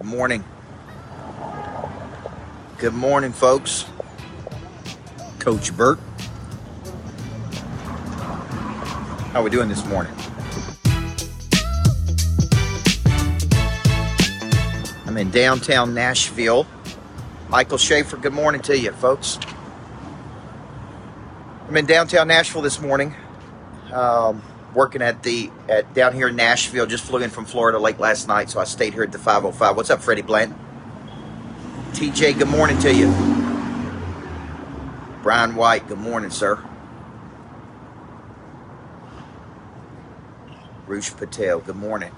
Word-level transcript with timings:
Good 0.00 0.06
morning. 0.06 0.44
Good 2.78 2.94
morning, 2.94 3.32
folks. 3.32 3.84
Coach 5.40 5.76
Burt. 5.76 5.98
How 9.32 9.40
are 9.40 9.42
we 9.42 9.50
doing 9.50 9.68
this 9.68 9.84
morning? 9.86 10.12
I'm 15.04 15.16
in 15.16 15.32
downtown 15.32 15.94
Nashville. 15.94 16.68
Michael 17.48 17.76
Schaefer, 17.76 18.18
good 18.18 18.32
morning 18.32 18.60
to 18.62 18.78
you, 18.78 18.92
folks. 18.92 19.36
I'm 21.66 21.76
in 21.76 21.86
downtown 21.86 22.28
Nashville 22.28 22.62
this 22.62 22.80
morning, 22.80 23.16
um, 23.92 24.44
working 24.74 25.02
at 25.02 25.22
the 25.22 25.50
at 25.68 25.92
down 25.94 26.14
here 26.14 26.28
in 26.28 26.36
Nashville. 26.36 26.86
Just 26.86 27.04
flew 27.04 27.20
in 27.20 27.30
from 27.30 27.44
Florida 27.44 27.78
late 27.78 27.98
last 27.98 28.28
night, 28.28 28.50
so 28.50 28.60
I 28.60 28.64
stayed 28.64 28.94
here 28.94 29.02
at 29.02 29.12
the 29.12 29.18
505. 29.18 29.76
What's 29.76 29.90
up, 29.90 30.02
Freddie 30.02 30.22
Bland? 30.22 30.54
TJ, 31.92 32.38
good 32.38 32.48
morning 32.48 32.78
to 32.80 32.92
you. 32.94 33.08
Brian 35.22 35.56
White, 35.56 35.88
good 35.88 35.98
morning, 35.98 36.30
sir. 36.30 36.62
Roosh 40.86 41.10
Patel, 41.14 41.60
good 41.60 41.76
morning. 41.76 42.12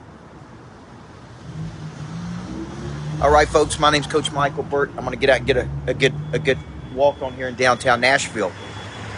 All 3.21 3.31
right, 3.31 3.49
folks, 3.49 3.79
my 3.79 3.91
name's 3.91 4.07
Coach 4.07 4.33
Michael 4.33 4.63
Burt. 4.63 4.91
I'm 4.91 5.05
going 5.05 5.11
to 5.11 5.17
get 5.17 5.31
out 5.31 5.39
and 5.39 5.47
get 5.47 5.57
a, 5.57 5.69
a 5.87 5.95
good 5.95 6.15
a 6.33 6.39
good 6.39 6.59
walk 6.95 7.21
on 7.23 7.35
here 7.35 7.49
in 7.49 7.55
downtown 7.55 8.01
Nashville. 8.01 8.53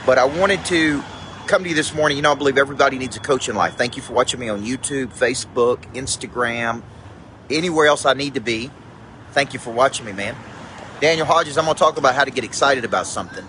But 0.04 0.18
I 0.18 0.24
wanted 0.24 0.64
to 0.66 1.02
come 1.46 1.62
to 1.64 1.68
you 1.68 1.74
this 1.74 1.94
morning. 1.94 2.16
You 2.16 2.22
know, 2.22 2.32
I 2.32 2.34
believe 2.34 2.58
everybody 2.58 2.98
needs 2.98 3.16
a 3.16 3.20
coach 3.20 3.48
in 3.48 3.56
life. 3.56 3.76
Thank 3.76 3.96
you 3.96 4.02
for 4.02 4.12
watching 4.12 4.40
me 4.40 4.48
on 4.48 4.62
YouTube, 4.64 5.06
Facebook, 5.06 5.78
Instagram, 5.94 6.82
anywhere 7.50 7.86
else 7.86 8.06
I 8.06 8.14
need 8.14 8.34
to 8.34 8.40
be. 8.40 8.70
Thank 9.32 9.52
you 9.52 9.58
for 9.58 9.70
watching 9.70 10.06
me, 10.06 10.12
man. 10.12 10.36
Daniel 11.00 11.26
Hodges, 11.26 11.58
I'm 11.58 11.64
going 11.64 11.74
to 11.74 11.78
talk 11.78 11.98
about 11.98 12.14
how 12.14 12.24
to 12.24 12.30
get 12.30 12.44
excited 12.44 12.84
about 12.84 13.06
something. 13.06 13.44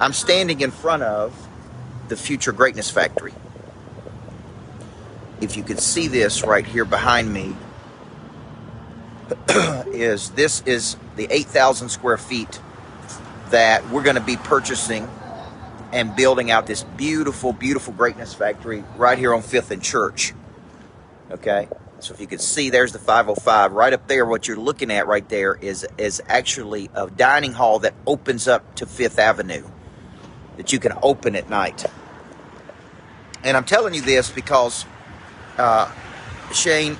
I'm 0.00 0.12
standing 0.12 0.60
in 0.60 0.70
front 0.70 1.02
of 1.02 1.48
the 2.08 2.16
Future 2.16 2.52
Greatness 2.52 2.90
Factory. 2.90 3.34
If 5.40 5.56
you 5.56 5.62
can 5.62 5.76
see 5.76 6.08
this 6.08 6.44
right 6.44 6.66
here 6.66 6.84
behind 6.84 7.32
me, 7.32 7.54
is 9.86 10.30
this 10.30 10.62
is 10.62 10.96
the 11.16 11.28
8,000 11.30 11.88
square 11.88 12.16
feet 12.16 12.60
that 13.50 13.88
we're 13.90 14.02
going 14.02 14.16
to 14.16 14.22
be 14.22 14.36
purchasing 14.36 15.08
and 15.92 16.14
building 16.14 16.50
out 16.50 16.66
this 16.66 16.82
beautiful, 16.82 17.52
beautiful 17.52 17.92
greatness 17.94 18.34
factory 18.34 18.84
right 18.96 19.18
here 19.18 19.34
on 19.34 19.42
Fifth 19.42 19.70
and 19.70 19.82
Church. 19.82 20.34
Okay, 21.30 21.68
so 22.00 22.14
if 22.14 22.20
you 22.20 22.26
can 22.26 22.38
see, 22.38 22.70
there's 22.70 22.92
the 22.92 22.98
505 22.98 23.72
right 23.72 23.92
up 23.92 24.06
there. 24.08 24.24
What 24.24 24.48
you're 24.48 24.56
looking 24.58 24.90
at 24.90 25.06
right 25.06 25.28
there 25.28 25.54
is 25.54 25.86
is 25.96 26.22
actually 26.28 26.90
a 26.94 27.08
dining 27.10 27.52
hall 27.52 27.78
that 27.80 27.94
opens 28.06 28.48
up 28.48 28.74
to 28.76 28.86
Fifth 28.86 29.18
Avenue 29.18 29.64
that 30.56 30.72
you 30.72 30.78
can 30.78 30.92
open 31.02 31.36
at 31.36 31.48
night. 31.48 31.84
And 33.44 33.56
I'm 33.56 33.64
telling 33.64 33.94
you 33.94 34.02
this 34.02 34.30
because 34.30 34.84
uh, 35.56 35.90
Shane, 36.52 36.96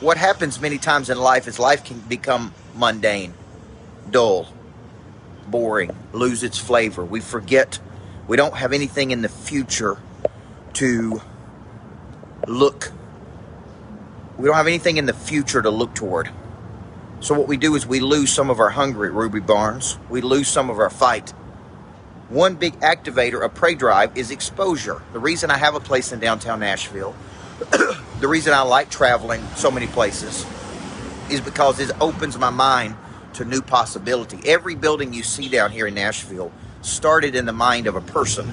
what 0.00 0.16
happens 0.16 0.60
many 0.60 0.78
times 0.78 1.08
in 1.08 1.18
life 1.18 1.48
is 1.48 1.58
life 1.58 1.84
can 1.84 1.98
become 2.00 2.52
mundane, 2.74 3.32
dull, 4.10 4.48
boring, 5.48 5.96
lose 6.12 6.42
its 6.42 6.58
flavor. 6.58 7.04
We 7.04 7.20
forget 7.20 7.78
we 8.26 8.36
don't 8.36 8.56
have 8.56 8.72
anything 8.72 9.10
in 9.10 9.22
the 9.22 9.28
future 9.28 9.98
to 10.74 11.20
look 12.46 12.92
we 14.38 14.44
don't 14.46 14.56
have 14.56 14.66
anything 14.66 14.98
in 14.98 15.06
the 15.06 15.14
future 15.14 15.62
to 15.62 15.70
look 15.70 15.94
toward. 15.94 16.30
So 17.20 17.34
what 17.34 17.48
we 17.48 17.56
do 17.56 17.74
is 17.74 17.86
we 17.86 18.00
lose 18.00 18.30
some 18.30 18.50
of 18.50 18.60
our 18.60 18.68
hunger 18.68 19.06
at 19.06 19.12
Ruby 19.12 19.40
Barnes. 19.40 19.98
We 20.10 20.20
lose 20.20 20.48
some 20.48 20.68
of 20.68 20.78
our 20.78 20.90
fight. 20.90 21.30
One 22.28 22.56
big 22.56 22.78
activator 22.80 23.42
of 23.42 23.54
Prey 23.54 23.74
Drive 23.74 24.16
is 24.16 24.30
exposure. 24.30 25.00
The 25.12 25.18
reason 25.18 25.50
I 25.50 25.56
have 25.56 25.74
a 25.74 25.80
place 25.80 26.12
in 26.12 26.20
downtown 26.20 26.60
Nashville, 26.60 27.14
the 28.20 28.28
reason 28.28 28.52
I 28.52 28.60
like 28.60 28.90
traveling 28.90 29.42
so 29.54 29.70
many 29.70 29.86
places, 29.86 30.44
is 31.30 31.40
because 31.40 31.80
it 31.80 31.90
opens 32.00 32.36
my 32.36 32.50
mind 32.50 32.96
to 33.34 33.44
new 33.44 33.62
possibility. 33.62 34.38
Every 34.44 34.74
building 34.74 35.14
you 35.14 35.22
see 35.22 35.48
down 35.48 35.70
here 35.70 35.86
in 35.86 35.94
Nashville 35.94 36.52
started 36.86 37.34
in 37.34 37.46
the 37.46 37.52
mind 37.52 37.86
of 37.86 37.96
a 37.96 38.00
person. 38.00 38.50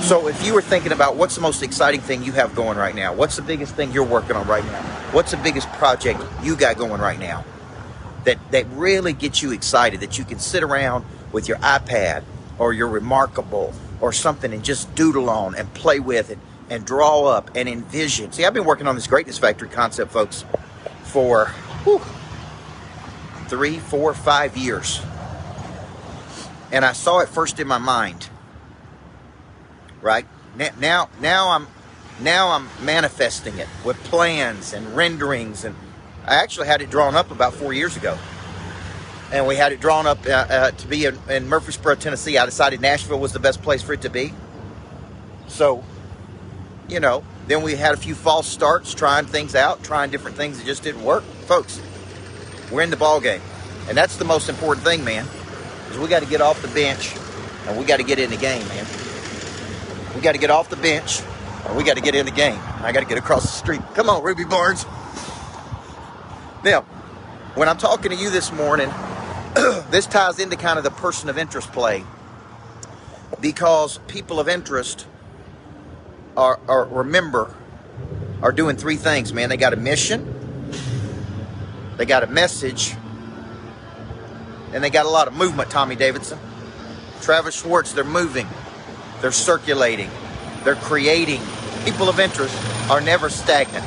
So 0.00 0.28
if 0.28 0.44
you 0.44 0.54
were 0.54 0.62
thinking 0.62 0.92
about 0.92 1.16
what's 1.16 1.36
the 1.36 1.40
most 1.40 1.62
exciting 1.62 2.00
thing 2.00 2.24
you 2.24 2.32
have 2.32 2.54
going 2.54 2.76
right 2.76 2.94
now, 2.94 3.14
what's 3.14 3.36
the 3.36 3.42
biggest 3.42 3.74
thing 3.74 3.92
you're 3.92 4.04
working 4.04 4.34
on 4.34 4.46
right 4.48 4.64
now, 4.64 4.82
what's 5.12 5.30
the 5.30 5.36
biggest 5.36 5.68
project 5.74 6.20
you 6.42 6.56
got 6.56 6.76
going 6.76 7.00
right 7.00 7.18
now 7.18 7.44
that, 8.24 8.38
that 8.50 8.66
really 8.72 9.12
gets 9.12 9.40
you 9.40 9.52
excited, 9.52 10.00
that 10.00 10.18
you 10.18 10.24
can 10.24 10.38
sit 10.38 10.62
around 10.62 11.04
with 11.32 11.48
your 11.48 11.58
iPad 11.58 12.24
or 12.58 12.72
your 12.72 12.88
Remarkable 12.88 13.72
or 14.00 14.12
something 14.12 14.52
and 14.52 14.64
just 14.64 14.92
doodle 14.94 15.30
on 15.30 15.54
and 15.54 15.72
play 15.74 16.00
with 16.00 16.30
it 16.30 16.38
and 16.70 16.84
draw 16.84 17.26
up 17.26 17.50
and 17.54 17.68
envision. 17.68 18.32
See, 18.32 18.44
I've 18.44 18.54
been 18.54 18.64
working 18.64 18.86
on 18.86 18.94
this 18.94 19.06
Greatness 19.06 19.38
Factory 19.38 19.68
concept, 19.68 20.10
folks, 20.10 20.44
for 21.04 21.46
whew, 21.84 22.00
three, 23.48 23.78
four, 23.78 24.14
five 24.14 24.56
years 24.56 25.00
and 26.72 26.84
I 26.84 26.92
saw 26.92 27.20
it 27.20 27.28
first 27.28 27.58
in 27.60 27.66
my 27.66 27.78
mind. 27.78 28.28
Right 30.00 30.26
now, 30.78 31.08
now 31.20 31.50
I'm 31.50 31.66
now 32.20 32.50
I'm 32.50 32.68
manifesting 32.84 33.58
it 33.58 33.68
with 33.84 34.02
plans 34.04 34.72
and 34.72 34.94
renderings, 34.96 35.64
and 35.64 35.74
I 36.26 36.36
actually 36.36 36.66
had 36.66 36.82
it 36.82 36.90
drawn 36.90 37.14
up 37.14 37.30
about 37.30 37.54
four 37.54 37.72
years 37.72 37.96
ago. 37.96 38.18
And 39.32 39.46
we 39.46 39.56
had 39.56 39.72
it 39.72 39.80
drawn 39.80 40.06
up 40.06 40.26
uh, 40.26 40.30
uh, 40.30 40.70
to 40.72 40.86
be 40.88 41.06
in, 41.06 41.16
in 41.28 41.48
Murfreesboro, 41.48 41.94
Tennessee. 41.94 42.36
I 42.36 42.46
decided 42.46 42.80
Nashville 42.80 43.20
was 43.20 43.32
the 43.32 43.38
best 43.38 43.62
place 43.62 43.80
for 43.80 43.92
it 43.92 44.02
to 44.02 44.10
be. 44.10 44.32
So, 45.46 45.84
you 46.88 46.98
know, 46.98 47.24
then 47.46 47.62
we 47.62 47.76
had 47.76 47.94
a 47.94 47.96
few 47.96 48.14
false 48.16 48.48
starts, 48.48 48.92
trying 48.92 49.26
things 49.26 49.54
out, 49.54 49.84
trying 49.84 50.10
different 50.10 50.36
things 50.36 50.58
that 50.58 50.66
just 50.66 50.82
didn't 50.82 51.04
work. 51.04 51.22
Folks, 51.46 51.80
we're 52.72 52.82
in 52.82 52.90
the 52.90 52.96
ball 52.96 53.20
game, 53.20 53.40
and 53.88 53.96
that's 53.96 54.16
the 54.16 54.24
most 54.24 54.48
important 54.48 54.84
thing, 54.84 55.04
man 55.04 55.26
we 55.98 56.08
got 56.08 56.22
to 56.22 56.28
get 56.28 56.40
off 56.40 56.60
the 56.62 56.68
bench 56.68 57.14
and 57.66 57.78
we 57.78 57.84
got 57.84 57.98
to 57.98 58.02
get 58.02 58.18
in 58.18 58.30
the 58.30 58.36
game, 58.36 58.66
man. 58.68 58.86
We 60.14 60.20
got 60.20 60.32
to 60.32 60.38
get 60.38 60.50
off 60.50 60.68
the 60.70 60.76
bench 60.76 61.22
and 61.66 61.76
we 61.76 61.84
got 61.84 61.96
to 61.96 62.02
get 62.02 62.14
in 62.14 62.26
the 62.26 62.32
game. 62.32 62.58
I 62.82 62.92
got 62.92 63.00
to 63.00 63.06
get 63.06 63.18
across 63.18 63.42
the 63.42 63.48
street. 63.48 63.80
Come 63.94 64.08
on, 64.08 64.22
Ruby 64.22 64.44
Barnes. 64.44 64.84
Now, 66.64 66.82
when 67.54 67.68
I'm 67.68 67.78
talking 67.78 68.10
to 68.10 68.16
you 68.16 68.30
this 68.30 68.52
morning, 68.52 68.90
this 69.90 70.06
ties 70.06 70.38
into 70.38 70.56
kind 70.56 70.78
of 70.78 70.84
the 70.84 70.90
person 70.90 71.28
of 71.28 71.38
interest 71.38 71.72
play 71.72 72.04
because 73.40 73.98
people 74.06 74.38
of 74.38 74.48
interest 74.48 75.06
are, 76.36 76.60
are 76.68 76.84
remember 76.86 77.54
are 78.42 78.52
doing 78.52 78.76
three 78.76 78.96
things, 78.96 79.32
man. 79.32 79.48
They 79.48 79.56
got 79.56 79.72
a 79.72 79.76
mission, 79.76 80.34
they 81.96 82.06
got 82.06 82.22
a 82.22 82.26
message, 82.26 82.94
and 84.72 84.82
they 84.82 84.90
got 84.90 85.06
a 85.06 85.10
lot 85.10 85.28
of 85.28 85.34
movement, 85.34 85.70
Tommy 85.70 85.96
Davidson. 85.96 86.38
Travis 87.20 87.60
Schwartz, 87.60 87.92
they're 87.92 88.04
moving, 88.04 88.46
they're 89.20 89.32
circulating, 89.32 90.10
they're 90.64 90.76
creating. 90.76 91.40
People 91.84 92.08
of 92.08 92.20
interest 92.20 92.54
are 92.90 93.00
never 93.00 93.28
stagnant. 93.28 93.84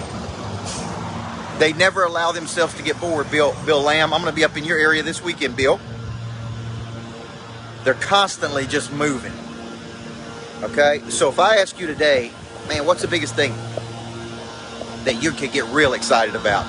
They 1.60 1.74
never 1.74 2.04
allow 2.04 2.32
themselves 2.32 2.74
to 2.76 2.84
get 2.84 3.00
bored. 3.00 3.30
Bill, 3.30 3.56
Bill 3.66 3.82
Lamb, 3.82 4.14
I'm 4.14 4.22
going 4.22 4.32
to 4.32 4.36
be 4.36 4.44
up 4.44 4.58
in 4.58 4.64
your 4.64 4.78
area 4.78 5.04
this 5.04 5.24
weekend, 5.24 5.56
Bill. 5.56 5.80
They're 7.84 7.94
constantly 7.94 8.66
just 8.66 8.92
moving. 8.92 9.34
Okay? 10.64 11.02
So 11.10 11.30
if 11.30 11.40
I 11.40 11.58
ask 11.58 11.80
you 11.80 11.88
today, 11.88 12.32
man, 12.68 12.86
what's 12.86 13.02
the 13.02 13.08
biggest 13.08 13.36
thing 13.36 13.54
that 15.04 15.22
you 15.22 15.32
could 15.32 15.52
get 15.52 15.66
real 15.66 15.94
excited 15.94 16.36
about? 16.36 16.66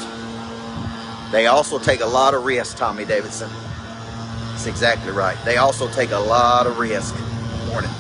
They 1.33 1.47
also 1.47 1.79
take 1.79 2.01
a 2.01 2.07
lot 2.07 2.35
of 2.35 2.45
risks, 2.45 2.75
Tommy 2.79 3.05
Davidson. 3.05 3.51
That's 4.65 4.81
exactly 4.81 5.13
right. 5.13 5.37
They 5.45 5.59
also 5.59 5.89
take 5.89 6.11
a 6.11 6.19
lot 6.19 6.67
of 6.67 6.79
risk. 6.79 7.15
Morning. 7.67 7.91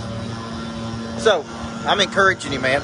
So, 1.19 1.45
I'm 1.85 2.01
encouraging 2.01 2.55
you, 2.55 2.59
man. 2.61 2.83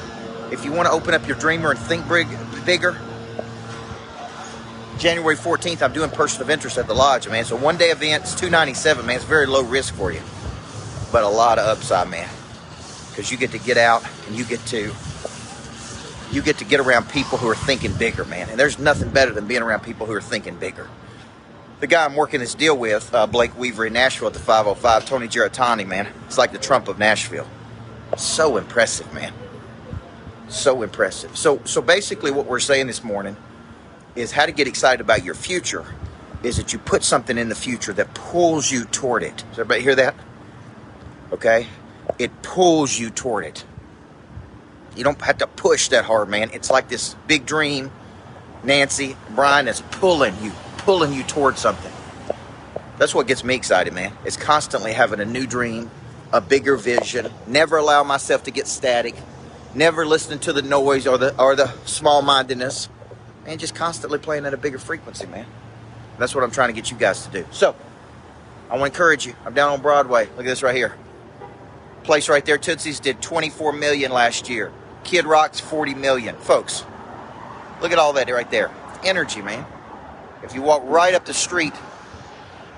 If 0.51 0.63
you 0.63 0.71
want 0.71 0.85
to 0.85 0.91
open 0.91 1.15
up 1.15 1.27
your 1.27 1.35
dreamer 1.35 1.71
and 1.71 1.79
think 1.79 2.07
big, 2.07 2.27
bigger, 2.63 2.91
January 4.99 5.35
14th, 5.35 5.81
I'm 5.81 5.93
doing 5.93 6.11
person 6.11 6.43
of 6.43 6.51
interest 6.51 6.77
at 6.77 6.85
the 6.85 6.93
lodge, 6.93 7.27
man. 7.27 7.43
So 7.43 7.55
one 7.55 7.77
day 7.77 7.89
event, 7.89 8.21
it's 8.25 8.35
297, 8.35 9.03
man. 9.03 9.15
It's 9.15 9.25
very 9.25 9.47
low 9.47 9.63
risk 9.63 9.95
for 9.95 10.11
you, 10.11 10.21
but 11.11 11.23
a 11.23 11.27
lot 11.27 11.57
of 11.57 11.65
upside, 11.65 12.07
man. 12.07 12.29
Because 13.09 13.31
you 13.31 13.37
get 13.39 13.49
to 13.49 13.59
get 13.59 13.77
out 13.77 14.05
and 14.27 14.35
you 14.35 14.45
get 14.45 14.63
to 14.67 14.93
you 16.31 16.43
get 16.43 16.59
to 16.59 16.65
get 16.65 16.79
around 16.79 17.09
people 17.09 17.39
who 17.39 17.47
are 17.47 17.55
thinking 17.55 17.93
bigger, 17.93 18.25
man. 18.25 18.47
And 18.47 18.59
there's 18.59 18.77
nothing 18.77 19.09
better 19.09 19.31
than 19.31 19.47
being 19.47 19.63
around 19.63 19.79
people 19.79 20.05
who 20.05 20.13
are 20.13 20.21
thinking 20.21 20.55
bigger 20.57 20.87
the 21.81 21.87
guy 21.87 22.05
I'm 22.05 22.15
working 22.15 22.39
this 22.39 22.53
deal 22.53 22.77
with, 22.77 23.13
uh, 23.13 23.25
Blake 23.25 23.57
Weaver 23.57 23.87
in 23.87 23.93
Nashville 23.93 24.27
at 24.27 24.33
the 24.33 24.39
505, 24.39 25.05
Tony 25.05 25.27
Giarratana, 25.27 25.85
man. 25.85 26.07
It's 26.27 26.37
like 26.37 26.51
the 26.51 26.59
Trump 26.59 26.87
of 26.87 26.99
Nashville. 26.99 27.47
So 28.17 28.57
impressive, 28.57 29.11
man. 29.13 29.33
So 30.47 30.83
impressive. 30.83 31.35
So, 31.35 31.59
so 31.65 31.81
basically, 31.81 32.29
what 32.29 32.45
we're 32.45 32.59
saying 32.59 32.85
this 32.85 33.03
morning 33.03 33.35
is 34.15 34.31
how 34.31 34.45
to 34.45 34.51
get 34.51 34.67
excited 34.67 35.01
about 35.01 35.25
your 35.25 35.33
future 35.33 35.85
is 36.43 36.57
that 36.57 36.71
you 36.71 36.79
put 36.79 37.03
something 37.03 37.37
in 37.37 37.49
the 37.49 37.55
future 37.55 37.93
that 37.93 38.13
pulls 38.13 38.71
you 38.71 38.85
toward 38.85 39.23
it. 39.23 39.37
Does 39.37 39.59
everybody 39.59 39.81
hear 39.81 39.95
that? 39.95 40.15
Okay? 41.31 41.67
It 42.19 42.43
pulls 42.43 42.97
you 42.97 43.09
toward 43.09 43.45
it. 43.45 43.63
You 44.95 45.03
don't 45.03 45.19
have 45.21 45.39
to 45.39 45.47
push 45.47 45.87
that 45.89 46.05
hard, 46.05 46.29
man. 46.29 46.51
It's 46.53 46.69
like 46.69 46.89
this 46.89 47.15
big 47.27 47.45
dream, 47.45 47.91
Nancy, 48.63 49.15
Brian, 49.31 49.67
is 49.67 49.81
pulling 49.91 50.35
you, 50.43 50.51
pulling 50.81 51.13
you 51.13 51.23
toward 51.23 51.57
something. 51.57 51.91
That's 52.97 53.15
what 53.15 53.27
gets 53.27 53.43
me 53.43 53.55
excited, 53.55 53.93
man. 53.93 54.13
It's 54.25 54.37
constantly 54.37 54.93
having 54.93 55.19
a 55.19 55.25
new 55.25 55.47
dream, 55.47 55.89
a 56.31 56.41
bigger 56.41 56.75
vision, 56.75 57.31
never 57.47 57.77
allow 57.77 58.03
myself 58.03 58.43
to 58.43 58.51
get 58.51 58.67
static, 58.67 59.15
never 59.73 60.05
listening 60.05 60.39
to 60.39 60.53
the 60.53 60.61
noise 60.61 61.07
or 61.07 61.17
the 61.17 61.39
or 61.41 61.55
the 61.55 61.71
small 61.85 62.21
mindedness, 62.21 62.89
and 63.45 63.59
just 63.59 63.75
constantly 63.75 64.19
playing 64.19 64.45
at 64.45 64.53
a 64.53 64.57
bigger 64.57 64.77
frequency, 64.77 65.25
man. 65.27 65.45
That's 66.19 66.35
what 66.35 66.43
I'm 66.43 66.51
trying 66.51 66.69
to 66.69 66.73
get 66.73 66.91
you 66.91 66.97
guys 66.97 67.25
to 67.25 67.31
do. 67.31 67.45
So, 67.51 67.75
I 68.69 68.77
want 68.77 68.93
to 68.93 68.95
encourage 68.97 69.25
you. 69.25 69.33
I'm 69.45 69.53
down 69.53 69.71
on 69.71 69.81
Broadway. 69.81 70.25
Look 70.25 70.39
at 70.39 70.45
this 70.45 70.61
right 70.63 70.75
here. 70.75 70.95
Place 72.03 72.29
right 72.29 72.45
there, 72.45 72.57
Tootsie's 72.57 72.99
did 72.99 73.21
24 73.21 73.73
million 73.73 74.11
last 74.11 74.49
year. 74.49 74.71
Kid 75.03 75.25
Rock's 75.25 75.59
40 75.59 75.95
million. 75.95 76.35
Folks, 76.37 76.83
look 77.81 77.91
at 77.91 77.99
all 77.99 78.13
that 78.13 78.29
right 78.29 78.49
there. 78.49 78.71
Energy, 79.03 79.41
man. 79.41 79.65
If 80.43 80.55
you 80.55 80.61
walk 80.61 80.81
right 80.85 81.13
up 81.13 81.25
the 81.25 81.33
street, 81.33 81.73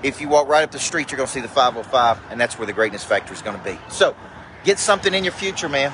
if 0.02 0.20
you 0.20 0.28
walk 0.28 0.48
right 0.48 0.62
up 0.62 0.70
the 0.70 0.78
street, 0.78 1.10
you're 1.10 1.16
going 1.16 1.26
to 1.26 1.32
see 1.32 1.40
the 1.40 1.48
505, 1.48 2.30
and 2.30 2.40
that's 2.40 2.58
where 2.58 2.66
the 2.66 2.72
Greatness 2.72 3.02
factor 3.02 3.32
is 3.32 3.40
going 3.40 3.58
to 3.58 3.64
be. 3.64 3.78
So, 3.88 4.14
get 4.64 4.78
something 4.78 5.14
in 5.14 5.24
your 5.24 5.32
future, 5.32 5.68
man, 5.68 5.92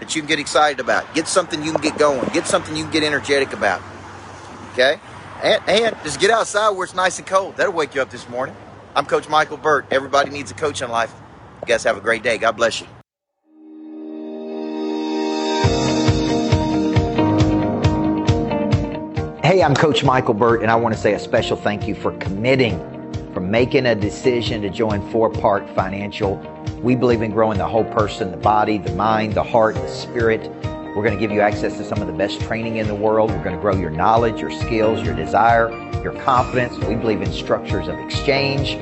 that 0.00 0.16
you 0.16 0.22
can 0.22 0.28
get 0.28 0.40
excited 0.40 0.80
about. 0.80 1.14
Get 1.14 1.28
something 1.28 1.62
you 1.62 1.72
can 1.72 1.80
get 1.80 1.96
going. 1.96 2.28
Get 2.32 2.46
something 2.46 2.74
you 2.74 2.84
can 2.84 2.92
get 2.92 3.04
energetic 3.04 3.52
about. 3.52 3.82
Okay? 4.72 5.00
And, 5.42 5.62
and 5.68 5.96
just 6.02 6.20
get 6.20 6.30
outside 6.30 6.70
where 6.70 6.84
it's 6.84 6.94
nice 6.94 7.18
and 7.18 7.26
cold. 7.26 7.56
That'll 7.56 7.72
wake 7.72 7.94
you 7.94 8.02
up 8.02 8.10
this 8.10 8.28
morning. 8.28 8.56
I'm 8.96 9.06
Coach 9.06 9.28
Michael 9.28 9.56
Burt. 9.56 9.86
Everybody 9.90 10.30
needs 10.30 10.50
a 10.50 10.54
coach 10.54 10.82
in 10.82 10.90
life. 10.90 11.14
You 11.62 11.66
guys 11.66 11.84
have 11.84 11.96
a 11.96 12.00
great 12.00 12.22
day. 12.22 12.38
God 12.38 12.56
bless 12.56 12.80
you. 12.80 12.88
Hey, 19.50 19.64
I'm 19.64 19.74
Coach 19.74 20.04
Michael 20.04 20.34
Burt, 20.34 20.62
and 20.62 20.70
I 20.70 20.76
want 20.76 20.94
to 20.94 21.00
say 21.00 21.14
a 21.14 21.18
special 21.18 21.56
thank 21.56 21.88
you 21.88 21.96
for 21.96 22.12
committing, 22.18 22.78
for 23.34 23.40
making 23.40 23.84
a 23.86 23.96
decision 23.96 24.62
to 24.62 24.70
join 24.70 25.04
Four 25.10 25.28
Part 25.28 25.68
Financial. 25.70 26.36
We 26.80 26.94
believe 26.94 27.20
in 27.20 27.32
growing 27.32 27.58
the 27.58 27.66
whole 27.66 27.82
person, 27.82 28.30
the 28.30 28.36
body, 28.36 28.78
the 28.78 28.92
mind, 28.92 29.34
the 29.34 29.42
heart, 29.42 29.74
the 29.74 29.88
spirit. 29.88 30.48
We're 30.94 31.02
going 31.02 31.14
to 31.14 31.18
give 31.18 31.32
you 31.32 31.40
access 31.40 31.76
to 31.78 31.84
some 31.84 32.00
of 32.00 32.06
the 32.06 32.12
best 32.12 32.40
training 32.42 32.76
in 32.76 32.86
the 32.86 32.94
world. 32.94 33.32
We're 33.32 33.42
going 33.42 33.56
to 33.56 33.60
grow 33.60 33.74
your 33.74 33.90
knowledge, 33.90 34.40
your 34.40 34.52
skills, 34.52 35.02
your 35.02 35.16
desire, 35.16 35.68
your 36.00 36.12
confidence. 36.22 36.78
We 36.84 36.94
believe 36.94 37.20
in 37.20 37.32
structures 37.32 37.88
of 37.88 37.98
exchange, 37.98 38.78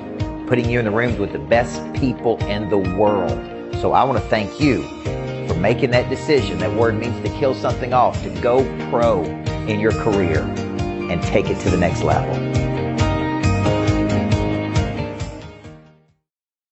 putting 0.48 0.68
you 0.68 0.80
in 0.80 0.84
the 0.84 0.90
rooms 0.90 1.18
with 1.18 1.32
the 1.32 1.38
best 1.38 1.80
people 1.94 2.36
in 2.44 2.68
the 2.68 2.76
world. 2.76 3.74
So 3.76 3.92
I 3.92 4.04
want 4.04 4.22
to 4.22 4.28
thank 4.28 4.60
you 4.60 4.82
for 5.48 5.54
making 5.54 5.92
that 5.92 6.10
decision. 6.10 6.58
That 6.58 6.74
word 6.74 6.94
means 6.94 7.18
to 7.26 7.34
kill 7.38 7.54
something 7.54 7.94
off, 7.94 8.22
to 8.22 8.28
go 8.42 8.64
pro 8.90 9.24
in 9.68 9.78
your 9.78 9.92
career 9.92 10.42
and 11.10 11.22
take 11.22 11.50
it 11.50 11.60
to 11.60 11.70
the 11.70 11.76
next 11.76 12.02
level. 12.02 12.67